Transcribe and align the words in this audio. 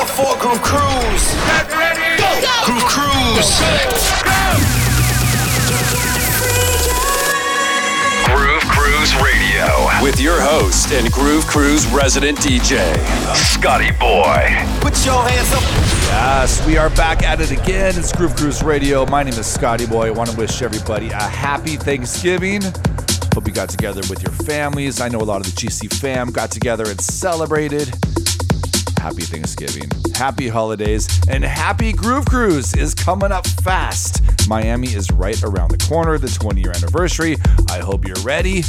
up 0.00 0.08
for 0.08 0.34
Groove 0.38 0.62
Cruise. 0.62 1.34
Get 1.44 1.70
ready. 1.72 2.16
Go. 2.16 2.30
Go. 2.40 2.64
Groove 2.64 2.84
Cruise. 2.84 3.60
Go. 4.24 4.40
Groove 8.24 8.64
Cruise 8.72 9.14
Radio 9.16 10.02
with 10.02 10.18
your 10.18 10.40
host 10.40 10.92
and 10.92 11.12
Groove 11.12 11.46
Cruise 11.46 11.86
resident 11.88 12.38
DJ, 12.38 12.96
Scotty 13.34 13.90
Boy. 13.92 14.48
Put 14.80 15.04
your 15.04 15.22
hands 15.28 15.52
up. 15.52 15.62
Yes, 16.08 16.64
we 16.66 16.78
are 16.78 16.88
back 16.90 17.22
at 17.22 17.40
it 17.42 17.50
again. 17.50 17.92
It's 17.98 18.12
Groove 18.12 18.34
Cruise 18.36 18.62
Radio. 18.62 19.04
My 19.04 19.22
name 19.22 19.34
is 19.34 19.46
Scotty 19.46 19.86
Boy. 19.86 20.06
I 20.06 20.10
want 20.12 20.30
to 20.30 20.36
wish 20.36 20.62
everybody 20.62 21.08
a 21.08 21.20
happy 21.20 21.76
Thanksgiving. 21.76 22.62
Hope 23.34 23.46
you 23.46 23.52
got 23.52 23.68
together 23.68 24.00
with 24.08 24.22
your 24.22 24.32
families. 24.32 25.00
I 25.00 25.08
know 25.08 25.18
a 25.18 25.28
lot 25.28 25.46
of 25.46 25.54
the 25.54 25.60
GC 25.60 25.92
fam 26.00 26.30
got 26.30 26.50
together 26.50 26.88
and 26.88 27.00
celebrated. 27.00 27.94
Happy 29.00 29.22
Thanksgiving, 29.22 29.90
happy 30.14 30.46
holidays, 30.46 31.08
and 31.26 31.42
happy 31.42 31.90
Groove 31.90 32.26
Cruise 32.26 32.74
is 32.74 32.94
coming 32.94 33.32
up 33.32 33.46
fast. 33.46 34.22
Miami 34.46 34.88
is 34.88 35.10
right 35.10 35.42
around 35.42 35.70
the 35.70 35.78
corner, 35.78 36.18
the 36.18 36.28
20 36.28 36.60
year 36.60 36.70
anniversary. 36.70 37.38
I 37.70 37.78
hope 37.78 38.06
you're 38.06 38.22
ready. 38.22 38.62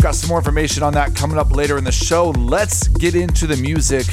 Got 0.00 0.14
some 0.14 0.28
more 0.28 0.38
information 0.38 0.84
on 0.84 0.92
that 0.92 1.16
coming 1.16 1.36
up 1.36 1.50
later 1.50 1.78
in 1.78 1.84
the 1.84 1.90
show. 1.90 2.30
Let's 2.30 2.86
get 2.86 3.16
into 3.16 3.48
the 3.48 3.56
music 3.56 4.06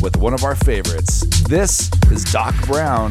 with 0.00 0.16
one 0.16 0.32
of 0.32 0.44
our 0.44 0.54
favorites. 0.54 1.22
This 1.42 1.90
is 2.12 2.22
Doc 2.32 2.54
Brown 2.66 3.10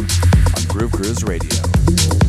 on 0.56 0.64
Groove 0.70 0.94
Cruise 0.94 1.26
Radio. 1.26 2.29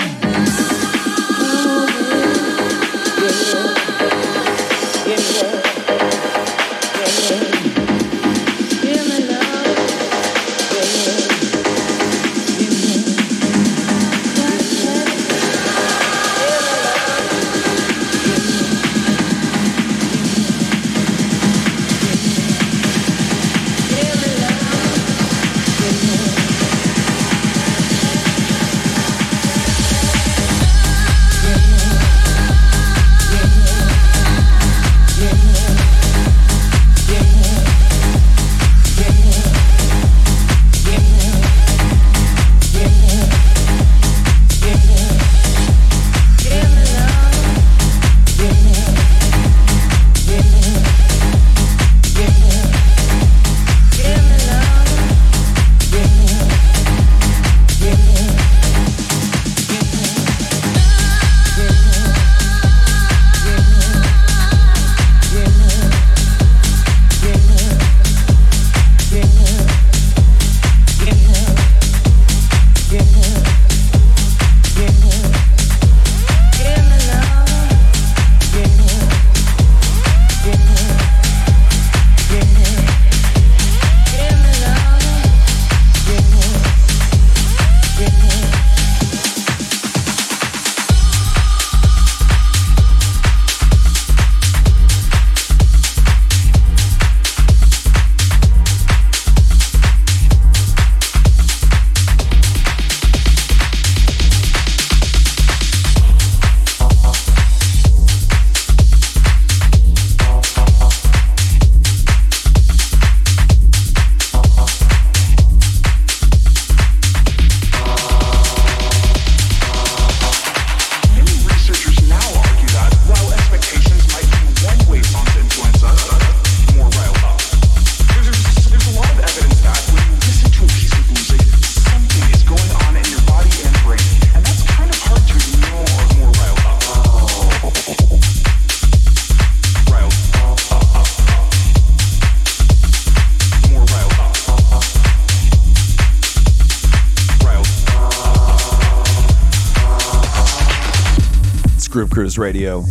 Cruise 152.11 152.37
Radio. 152.37 152.83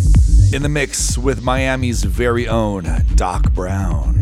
In 0.55 0.63
the 0.63 0.69
mix 0.71 1.19
with 1.19 1.43
Miami's 1.43 2.05
very 2.05 2.49
own 2.49 2.87
Doc 3.17 3.53
Brown. 3.53 4.15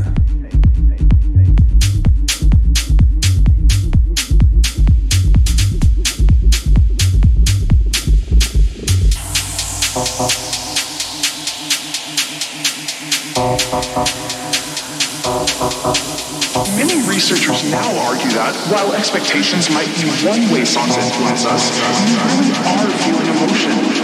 Many 16.75 17.09
researchers 17.09 17.71
now 17.71 17.87
argue 18.09 18.31
that 18.33 18.55
while 18.69 18.93
expectations 18.95 19.71
might 19.71 19.87
be 19.95 20.11
one 20.27 20.51
way 20.53 20.65
songs 20.65 20.97
influence 20.97 21.47
us, 21.47 21.71
we 21.71 22.51
really 22.51 22.53
are 22.67 22.99
feeling 22.99 23.27
emotion. 23.37 23.98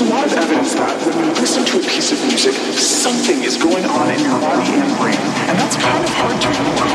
There's 0.00 0.08
a 0.08 0.16
lot 0.16 0.24
of 0.24 0.32
evidence 0.32 0.72
that 0.80 0.96
when 1.12 1.28
you 1.28 1.36
listen 1.36 1.60
to 1.60 1.76
a 1.76 1.84
piece 1.84 2.08
of 2.08 2.16
music, 2.24 2.56
something 2.72 3.44
is 3.44 3.60
going 3.60 3.84
on 3.84 4.08
in 4.08 4.16
your 4.24 4.40
body 4.40 4.72
and 4.72 4.88
brain. 4.96 5.20
And 5.44 5.60
that's 5.60 5.76
kind 5.76 6.00
of 6.00 6.08
hard 6.16 6.40
to 6.40 6.48
ignore. 6.48 6.88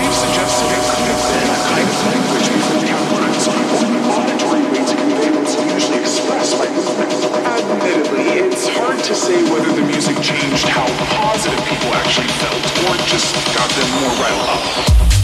We've 0.00 0.16
suggested 0.16 0.64
it 0.72 0.80
could 0.88 1.04
have 1.04 1.20
been 1.36 1.52
a 1.52 1.60
kind 1.68 1.84
of 1.84 1.98
language 2.08 2.48
before 2.48 2.80
we 2.80 2.88
have 2.96 3.06
words, 3.12 3.44
or 3.44 3.60
an 3.60 4.08
auditory 4.08 4.64
way 4.72 4.80
to 4.88 4.96
convey 4.96 5.28
what's 5.36 5.52
usually 5.68 6.00
expressed 6.00 6.56
by 6.56 6.64
movement. 6.72 7.12
Admittedly, 7.44 8.24
it's 8.48 8.64
hard 8.72 9.04
to 9.04 9.12
say 9.12 9.36
whether 9.52 9.68
the 9.76 9.84
music 9.84 10.16
changed 10.24 10.64
how 10.64 10.88
positive 11.12 11.60
people 11.68 11.92
actually 11.92 12.32
felt, 12.40 12.64
or 12.88 12.96
just 13.04 13.36
got 13.52 13.68
them 13.68 13.88
more 14.00 14.16
riled 14.16 14.48
up. 14.48 15.15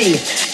Because 0.00 0.49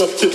up 0.00 0.25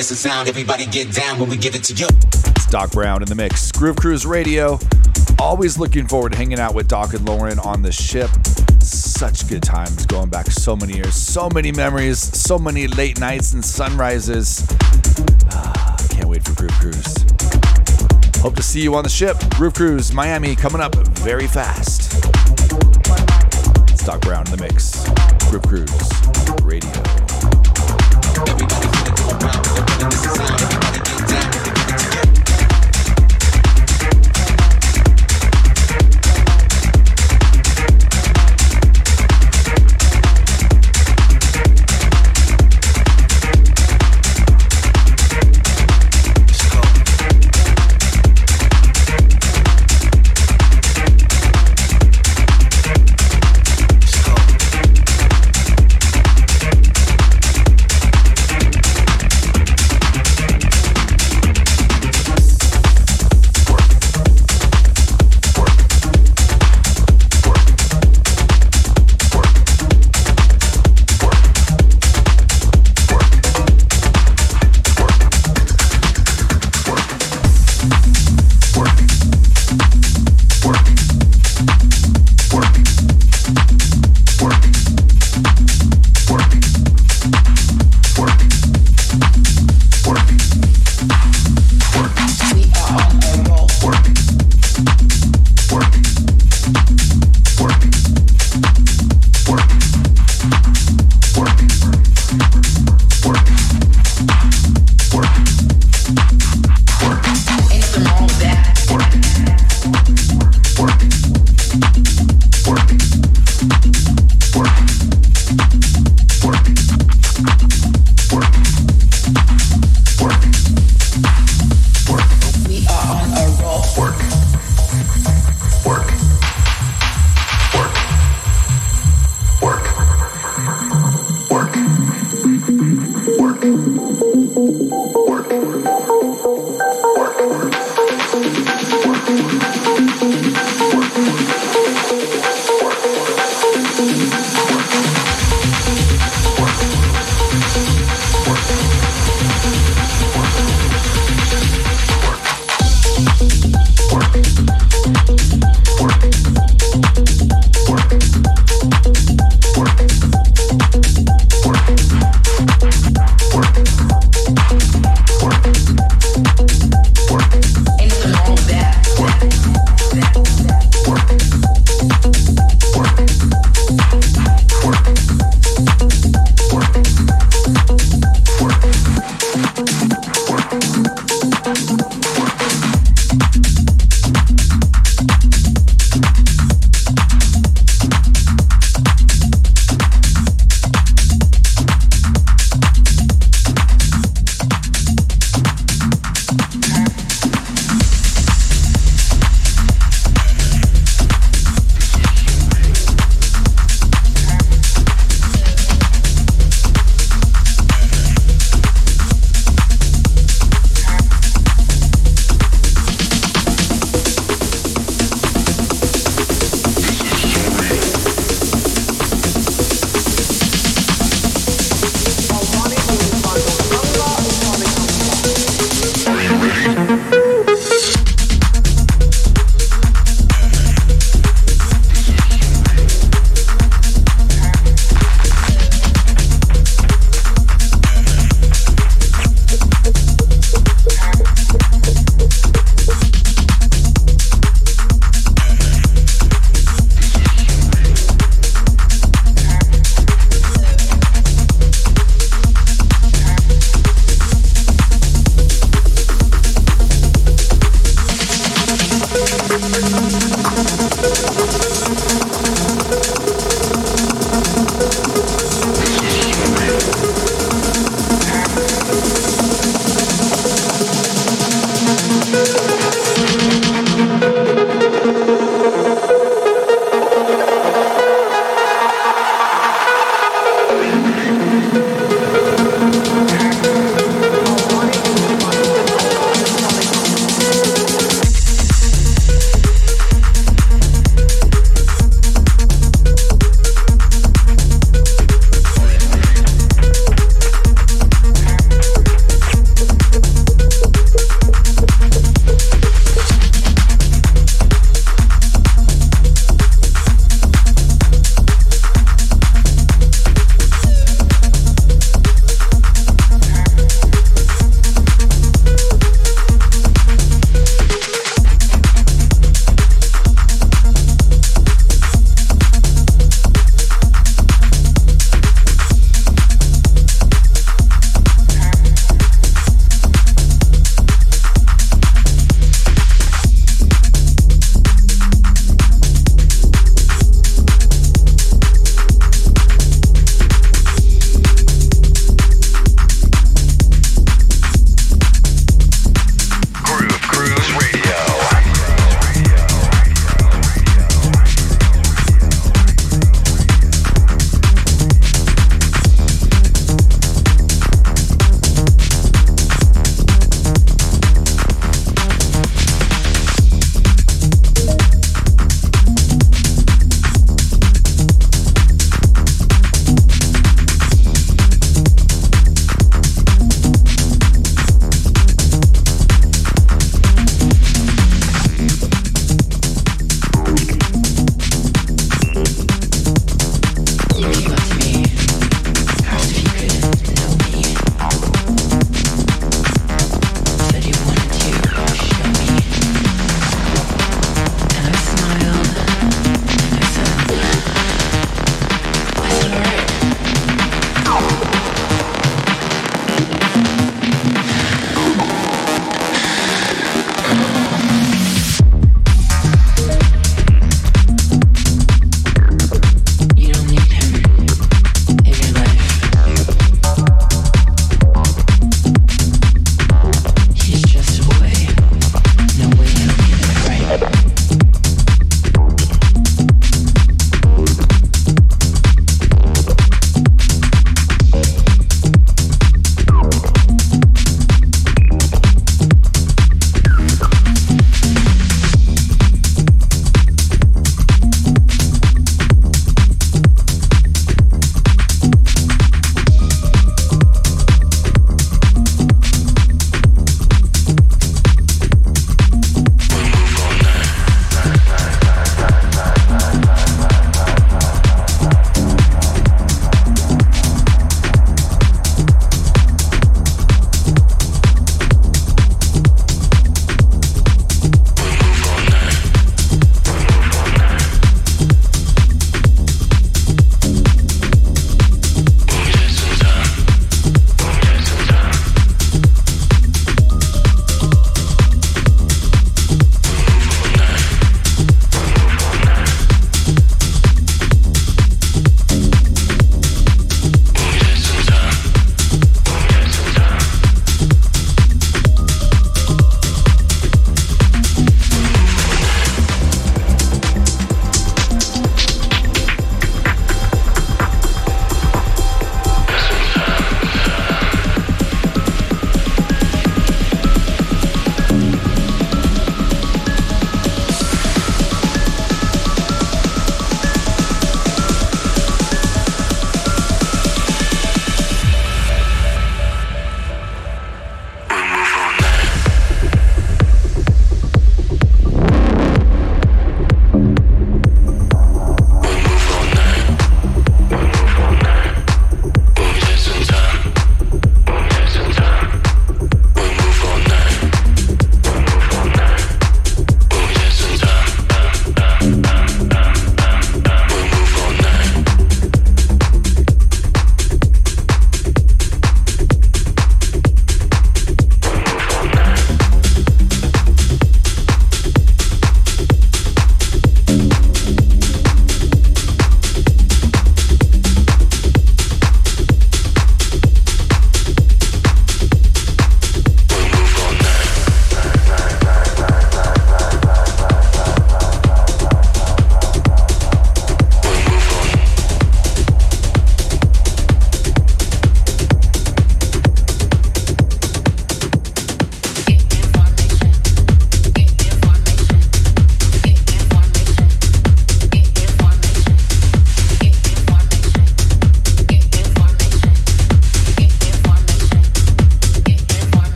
this 0.00 0.12
is 0.12 0.18
sound. 0.18 0.48
Everybody 0.48 0.86
get 0.86 1.12
down 1.12 1.38
when 1.38 1.50
we 1.50 1.58
give 1.58 1.74
it 1.74 1.84
to 1.84 1.92
you. 1.92 2.06
It's 2.32 2.64
Doc 2.64 2.90
Brown 2.92 3.20
in 3.20 3.28
the 3.28 3.34
mix. 3.34 3.70
Groove 3.70 3.96
Cruise 3.96 4.24
Radio. 4.24 4.78
Always 5.38 5.76
looking 5.76 6.08
forward 6.08 6.32
to 6.32 6.38
hanging 6.38 6.58
out 6.58 6.74
with 6.74 6.88
Doc 6.88 7.12
and 7.12 7.28
Lauren 7.28 7.58
on 7.58 7.82
the 7.82 7.92
ship. 7.92 8.30
Such 8.80 9.46
good 9.46 9.62
times 9.62 10.06
going 10.06 10.30
back 10.30 10.46
so 10.46 10.74
many 10.74 10.94
years, 10.94 11.14
so 11.14 11.50
many 11.50 11.70
memories, 11.70 12.18
so 12.18 12.58
many 12.58 12.86
late 12.86 13.20
nights 13.20 13.52
and 13.52 13.62
sunrises. 13.62 14.66
Ah, 15.50 15.96
can't 16.08 16.28
wait 16.30 16.44
for 16.44 16.54
Groove 16.54 16.72
Cruise. 16.80 17.14
Hope 18.40 18.56
to 18.56 18.62
see 18.62 18.80
you 18.80 18.94
on 18.94 19.04
the 19.04 19.10
ship. 19.10 19.36
Groove 19.56 19.74
Cruise 19.74 20.14
Miami 20.14 20.56
coming 20.56 20.80
up 20.80 20.94
very 21.18 21.46
fast. 21.46 22.14
It's 23.90 24.06
Doc 24.06 24.22
Brown 24.22 24.46
in 24.46 24.56
the 24.56 24.62
mix. 24.62 25.04
Groove 25.50 25.62
Cruise 25.64 26.62
Radio. 26.64 27.19
Work. 30.02 31.69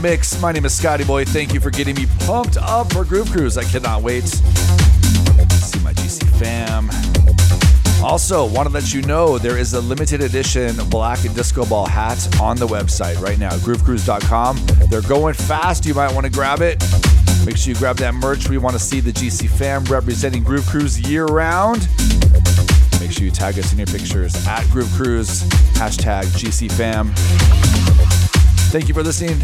The 0.00 0.08
mix. 0.08 0.40
My 0.40 0.52
name 0.52 0.64
is 0.64 0.74
Scotty 0.74 1.04
Boy. 1.04 1.24
Thank 1.24 1.54
you 1.54 1.60
for 1.60 1.70
getting 1.70 1.94
me 1.94 2.06
pumped 2.20 2.56
up 2.56 2.92
for 2.92 3.04
Groove 3.04 3.30
Cruise. 3.30 3.56
I 3.56 3.64
cannot 3.64 4.02
wait. 4.02 4.24
To 4.24 5.56
see 5.56 5.80
my 5.80 5.92
GC 5.92 6.28
fam. 6.38 6.90
Also, 8.02 8.46
want 8.46 8.68
to 8.68 8.72
let 8.72 8.94
you 8.94 9.02
know 9.02 9.38
there 9.38 9.58
is 9.58 9.74
a 9.74 9.80
limited 9.80 10.22
edition 10.22 10.76
black 10.88 11.24
and 11.24 11.34
disco 11.34 11.66
ball 11.66 11.86
hat 11.86 12.40
on 12.40 12.56
the 12.56 12.66
website 12.66 13.20
right 13.20 13.38
now, 13.38 13.50
groovecruise.com. 13.50 14.58
They're 14.88 15.02
going 15.02 15.34
fast. 15.34 15.84
You 15.84 15.94
might 15.94 16.12
want 16.12 16.24
to 16.26 16.32
grab 16.32 16.60
it. 16.60 16.82
Make 17.44 17.56
sure 17.56 17.72
you 17.72 17.78
grab 17.78 17.96
that 17.96 18.14
merch. 18.14 18.48
We 18.48 18.58
want 18.58 18.74
to 18.76 18.80
see 18.80 19.00
the 19.00 19.12
GC 19.12 19.48
fam 19.50 19.84
representing 19.84 20.44
Groove 20.44 20.66
Cruise 20.66 21.00
year 21.00 21.26
round. 21.26 21.88
Make 23.00 23.12
sure 23.12 23.24
you 23.24 23.30
tag 23.30 23.58
us 23.58 23.72
in 23.72 23.78
your 23.78 23.86
pictures 23.86 24.34
at 24.46 24.68
Groove 24.70 24.90
Cruise, 24.92 25.42
hashtag 25.74 26.24
GC 26.36 26.70
fam. 26.72 27.79
Thank 28.70 28.86
you 28.86 28.94
for 28.94 29.02
listening. 29.02 29.36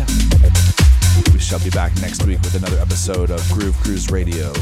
We 1.33 1.41
shall 1.41 1.59
be 1.59 1.71
back 1.71 1.93
next 2.01 2.25
week 2.25 2.39
with 2.43 2.55
another 2.55 2.79
episode 2.79 3.33
of 3.33 3.43
Groove 3.51 3.77
Cruise 3.79 4.09
Radio. 4.09 4.53